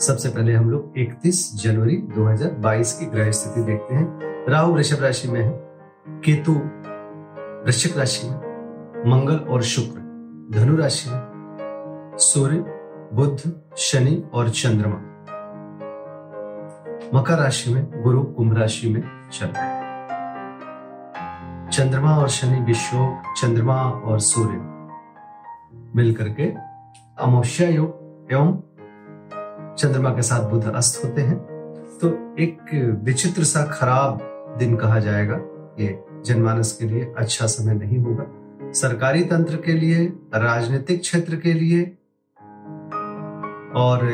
[0.00, 5.28] सबसे पहले हम लोग 31 जनवरी 2022 की ग्रह स्थिति देखते हैं। राहु वृषभ राशि
[5.28, 5.50] में है,
[6.20, 6.52] केतु
[7.64, 8.36] वृश्चिक राशि में,
[9.06, 9.98] मंगल और शुक्र
[10.50, 11.20] धनु राशि में,
[12.18, 12.56] सूर्य
[13.12, 14.96] बुद्ध शनि और चंद्रमा।
[17.14, 19.76] मकर राशि में, गुरु कुंभ राशि में चल रहे हैं।
[21.72, 24.58] चंद्रमा और शनि विश्वयोग चंद्रमा और सूर्य
[25.96, 26.54] मिलकर के
[27.22, 28.65] अमावस्या योग एवं
[29.78, 31.36] चंद्रमा के साथ बुध अस्त होते हैं।
[32.02, 32.08] तो
[32.38, 34.18] एक विचित्र सा खराब
[34.58, 35.38] दिन कहा जाएगा।
[35.80, 38.24] ये जनमानस के लिए अच्छा समय नहीं होगा।
[38.72, 41.84] सरकारी तंत्र के लिए, राजनीतिक क्षेत्र के लिए
[43.76, 44.04] और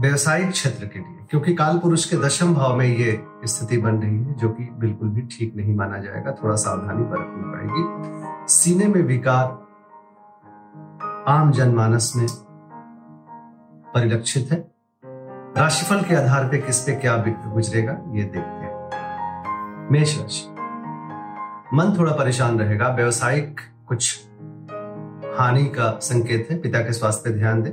[0.00, 4.16] व्यवसायिक क्षेत्र के लिए, क्योंकि काल पुरुष के दशम भाव में ये स्थिति बन रही
[4.16, 9.02] है, जो कि बिल्कुल भी ठीक नहीं माना जाएगा। थोड़ा सावधानी बरतनी पड़ेगी। सीने में
[9.02, 9.58] विकार
[11.28, 12.26] आम जनमानस में
[13.94, 14.70] परिलक्षित है।
[15.56, 18.70] राशिफल के आधार पे किस पे क्या गुजरेगा, ये देखते हैं।
[19.92, 20.46] मेष राशि।
[21.74, 24.26] मन थोड़ा परेशान रहेगा, व्यवसायिक कुछ
[25.38, 27.72] हानि का संकेत है, पिता के स्वास्थ्य पे ध्यान दें।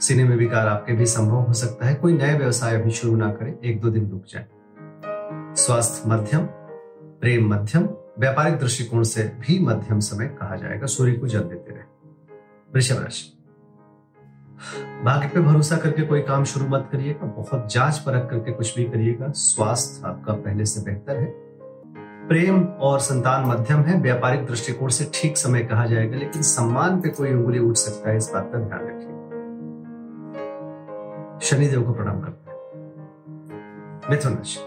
[0.00, 3.32] सीने में विकार आपके भी संभव हो सकता है, कोई नए व्यवसाय अभी शुरू ना
[3.32, 4.46] करें, एक दो दिन रुक जाए।
[5.54, 6.42] स्वास्थ्य मध्यम,
[7.20, 11.82] प्रेम मध्यम, व्यापारिक दृष्टिकोण से भी मध्यम समय कहा जाएगा, सूर्य को जल देते रहे।
[12.74, 13.37] वृषभ राशि।
[15.04, 18.84] भाग्य पे भरोसा करके कोई काम शुरू मत करिएगा, बहुत जाँच परख करके कुछ भी
[18.84, 21.48] करिएगा। स्वास्थ्य आपका पहले से बेहतर है।
[22.28, 27.08] प्रेम और संतान मध्यम है, व्यापारिक दृष्टिकोण से ठीक समय कहा जाएगा, लेकिन सम्मान पे
[27.08, 29.18] कोई उंगली उठ सकता है, इस बात का ध्यान रखिए।
[31.40, 32.58] शनिदेव को प्रणाम करते हैं।
[34.10, 34.60] मिथुन राशि।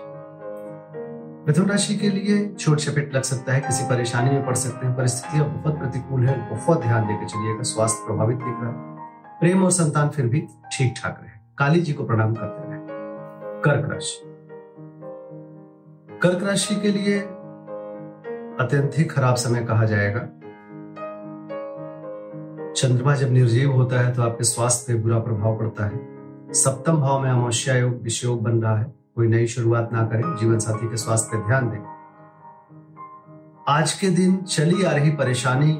[1.47, 4.97] मिथुन राशि के लिए छोट चपेट लग सकता है, किसी परेशानी में पड़ सकते हैं,
[4.97, 8.90] परिस्थितियाँ बहुत प्रतिकूल है, बहुत ध्यान देकर चलिएगा, स्वास्थ्य प्रभावित दिख रहा है।
[9.41, 10.39] प्रेम और संतान फिर भी
[10.73, 12.79] ठीक ठाक रहे। काली जी को प्रणाम करते रहे।
[13.61, 14.21] कर्क राशि।
[16.19, 17.19] कर्क राशि के लिए
[18.59, 20.19] अत्यंत ही खराब समय कहा जाएगा।
[22.71, 25.99] चंद्रमा जब निर्जीव होता है तो आपके स्वास्थ्य पे बुरा प्रभाव पड़ता है।
[26.53, 30.59] सप्तम भाव में अमावस्या योग, विषयोग बन रहा है। कोई नई शुरुआत ना करें। जीवन
[30.59, 31.79] साथी के स्वास्थ्य पर ध्यान दें।
[33.67, 35.77] आज के दिन चली आ रही परेशानी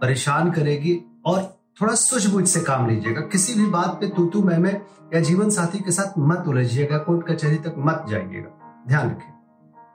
[0.00, 4.58] परेशान करेगी और थोड़ा सूझबूझ से काम लीजिएगा। किसी भी बात पे तू तू मैं
[4.58, 4.82] मैं
[5.14, 9.32] या जीवन साथी के साथ मत उलझिएगा, कोर्ट कचहरी तक मत जाइएगा। ध्यान रखें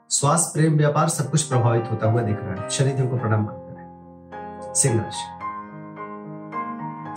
[0.08, 3.74] स्वास्थ्य, प्रेम, व्यापार, सब कुछ प्रभावित होता हुआ दिख रहा है। शनिदेव को प्रणाम करते
[3.74, 5.40] रहे सिंह राशि।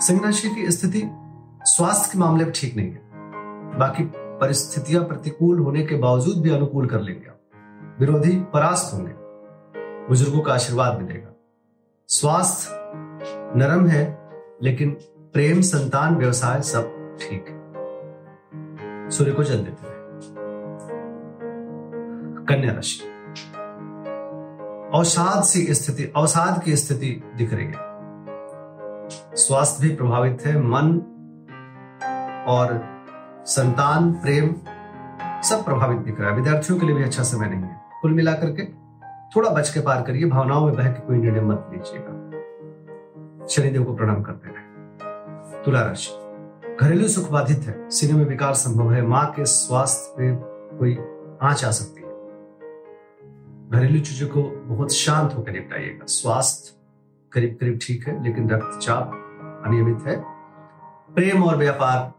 [0.06, 1.10] सिंह राशि की स्थिति,
[1.64, 3.00] स्वास्थ्य के मामले में ठीक नहीं है।
[3.78, 7.26] बाकी परिस्थितियाँ प्रतिकूल होने के बावजूद भी अनुकूल कर लेंगे
[7.98, 9.12] विरोधी परास्त होंगे।
[10.08, 11.28] बुज़ुर्गों का आशीर्वाद मिलेगा।
[12.08, 12.70] स्वास्थ्य
[13.56, 14.23] नरम है
[14.62, 14.90] लेकिन
[15.32, 17.64] प्रेम, संतान, व्यवसाय सब ठीक। है
[19.10, 19.94] सूर्य को जल देते हैं।
[22.48, 23.00] कन्या राशि।
[24.98, 27.74] अवसाद सी स्थिति, अवसाद की स्थिति दिख रही है।
[29.36, 31.10] स्वास्थ्य भी प्रभावित है, मन
[32.48, 32.84] और
[33.46, 34.54] संतान, प्रेम
[35.42, 38.50] सब प्रभावित दिख रहा है। विद्यार्थियों के लिए भी अच्छा समय नहीं है। कुल मिलाकर
[38.50, 38.64] के
[39.36, 42.13] थोड़ा बच के पार करिए, भावनाओं में बह के कोई निर्णय मत लीजिएगा।
[43.48, 48.92] शनिदेव को प्रणाम करते रहे तुला राशि। घरेलू सुख बाधित है। सीने में विकार संभव
[48.92, 50.34] है। माँ के स्वास्थ्य पे
[50.78, 50.94] कोई
[51.42, 52.08] आँच आ सकती है।
[53.70, 54.42] घरेलू चीज़ों को
[54.74, 56.72] बहुत शांत होकर निपटाइएगा। स्वास्थ्य
[57.32, 60.16] करीब करीब ठीक है, लेकिन रक्तचाप अनियमित है।
[61.14, 62.12] प्रेम और व्यापार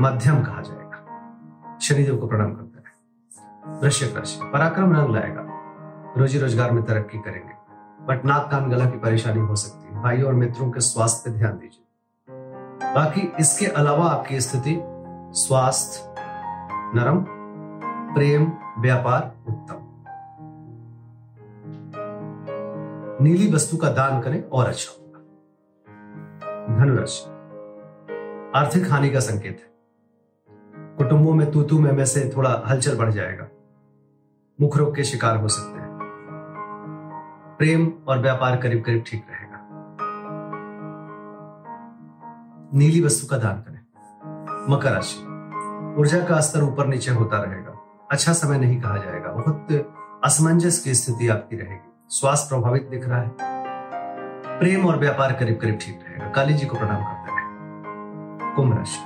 [0.00, 5.46] मध्यम कहा जाएगा। शनिदेव को प्रणाम करते हैं। वृश्चिक राशि। पराक्रम रंग लाएगा।
[6.18, 7.63] रोजी रोज़गार में तरक्की करेंगे।
[8.06, 11.38] बट नाक कान गला की परेशानी हो सकती है। भाई और मित्रों के स्वास्थ्य पे
[11.38, 11.80] ध्यान दीजिए।
[12.94, 14.80] बाकी इसके अलावा आपकी स्थिति,
[15.32, 16.14] स्वास्थ्य,
[16.98, 17.24] नरम,
[18.14, 19.74] प्रेम, व्यापार, उत्तम।
[23.24, 25.18] नीली वस्तु का दान करें और अच्छा होगा।
[26.76, 27.30] धनुराशि।
[28.58, 29.74] आर्थिक हानि का संकेत है।
[30.96, 33.48] कुटुंबों में तूतू तू में से थोड़ा हलचल बढ़ जाएगा।
[34.60, 35.83] मुख रोग के शिकार हो सकते हैं।
[37.64, 39.68] प्रेम और व्यापार करीब करीब ठीक रहेगा।
[42.74, 43.80] नीली वस्तु का दान करें।
[44.74, 45.22] मकर राशि।
[46.00, 49.92] ऊर्जा का स्तर ऊपर नीचे होता रहेगा। अच्छा समय नहीं कहा जाएगा। बहुत
[50.24, 53.32] असमंजस की स्थिति आपकी रहेगी। स्वास्थ्य प्रभावित दिख रहा है।
[54.58, 57.44] प्रेम और व्यापार करीब करीब ठीक रहेगा। काली जी को प्रणाम करते रहे।
[58.54, 59.00] कुंभ राशि।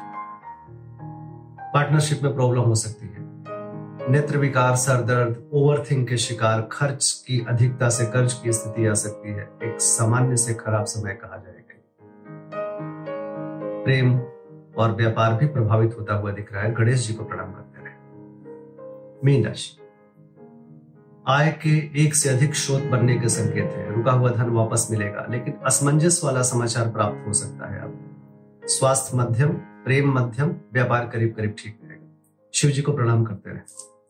[1.74, 3.17] पार्टनरशिप में प्रॉब्लम हो सकती है।
[4.08, 8.94] नेत्र विकार सर दर्द ओवरथिंक के शिकार, खर्च की अधिकता से कर्ज की स्थिति आ
[8.94, 11.58] सकती है। एक सामान्य से खराब समय कहा जाएगा।
[13.84, 14.20] प्रेम
[14.78, 17.94] और व्यापार भी प्रभावित होता हुआ दिख रहा है। गणेश जी को प्रणाम करते रहे।
[19.24, 19.78] मीन राशि।
[21.28, 25.26] आय के एक से अधिक स्रोत बनने के संकेत है। रुका हुआ धन वापस मिलेगा,
[25.30, 27.98] लेकिन असमंजस वाला समाचार प्राप्त हो सकता है अब।
[28.64, 32.04] स्वास्थ्य मध्यम, प्रेम मध्यम, व्यापार करीब करीब ठीक रहेगा।
[32.54, 33.97] शिव जी को प्रणाम करते रहे।